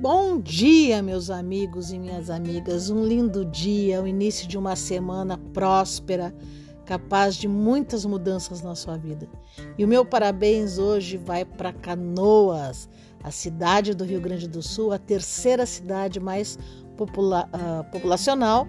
[0.00, 2.88] Bom dia, meus amigos e minhas amigas.
[2.88, 6.34] Um lindo dia, o início de uma semana próspera,
[6.86, 9.28] capaz de muitas mudanças na sua vida.
[9.76, 12.88] E o meu parabéns hoje vai para Canoas,
[13.22, 16.58] a cidade do Rio Grande do Sul, a terceira cidade mais
[16.96, 18.66] popula uh, populacional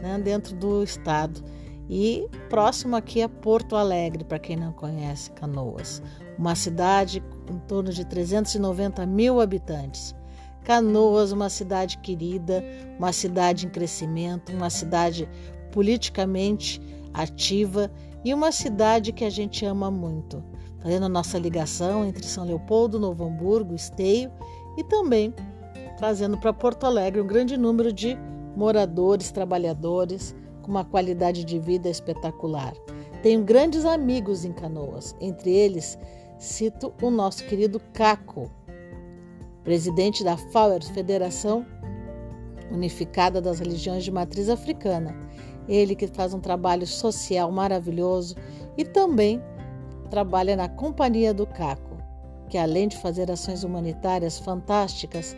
[0.00, 1.44] né, dentro do estado.
[1.90, 6.02] E próximo aqui é Porto Alegre, para quem não conhece Canoas,
[6.38, 10.14] uma cidade em torno de 390 mil habitantes.
[10.64, 12.64] Canoas, uma cidade querida,
[12.98, 15.28] uma cidade em crescimento, uma cidade
[15.72, 16.80] politicamente
[17.12, 17.90] ativa
[18.24, 20.42] e uma cidade que a gente ama muito.
[20.80, 24.30] Fazendo a nossa ligação entre São Leopoldo, Novo Hamburgo, Esteio
[24.76, 25.34] e também
[25.96, 28.18] trazendo para Porto Alegre um grande número de
[28.56, 32.72] moradores, trabalhadores com uma qualidade de vida espetacular.
[33.22, 35.96] Tenho grandes amigos em Canoas, entre eles
[36.38, 38.50] cito o nosso querido Caco,
[39.64, 41.64] presidente da FAUER, Federação
[42.70, 45.14] Unificada das Religiões de Matriz Africana.
[45.68, 48.34] Ele que faz um trabalho social maravilhoso
[48.76, 49.40] e também
[50.10, 51.96] trabalha na Companhia do Caco,
[52.48, 55.36] que além de fazer ações humanitárias fantásticas,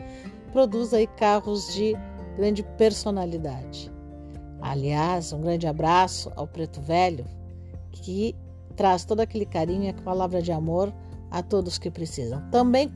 [0.52, 1.94] produz aí carros de
[2.36, 3.92] grande personalidade.
[4.60, 7.26] Aliás, um grande abraço ao Preto Velho,
[7.92, 8.34] que
[8.74, 10.92] traz todo aquele carinho e a palavra de amor
[11.30, 12.42] a todos que precisam.
[12.50, 12.92] Também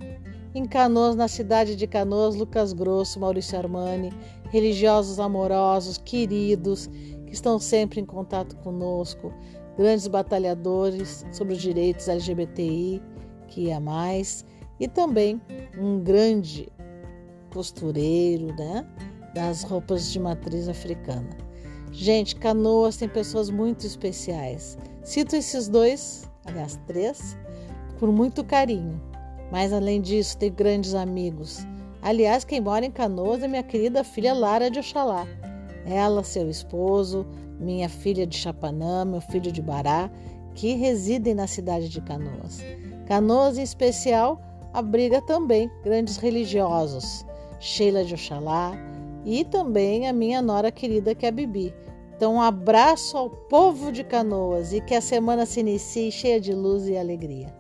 [0.55, 4.13] em Canoas, na cidade de Canoas, Lucas Grosso, Maurício Armani,
[4.51, 6.87] religiosos amorosos, queridos,
[7.27, 9.33] que estão sempre em contato conosco,
[9.77, 13.03] grandes batalhadores sobre os direitos LGBTI,
[13.47, 14.45] que é mais,
[14.81, 15.41] e também
[15.79, 16.69] um grande
[17.51, 18.87] costureiro, né,
[19.35, 21.29] das roupas de matriz africana.
[21.93, 24.77] Gente, Canoas tem pessoas muito especiais.
[25.03, 27.37] Cito esses dois, aliás, três,
[27.99, 29.08] por muito carinho.
[29.51, 31.67] Mas além disso, tenho grandes amigos.
[32.03, 35.27] Aliás, quem mora em Canoas é minha querida filha Lara de Oxalá.
[35.87, 37.27] Ela, seu esposo,
[37.59, 40.11] minha filha de Chapanã, meu filho de Bará,
[40.55, 42.61] que residem na cidade de Canoas.
[43.07, 44.41] Canoas, em especial,
[44.73, 47.25] abriga também grandes religiosos,
[47.59, 48.73] Sheila de Oxalá
[49.25, 51.75] e também a minha nora querida que é a Bibi.
[52.17, 56.53] Então, um abraço ao povo de Canoas e que a semana se inicie cheia de
[56.53, 57.55] luz e alegria.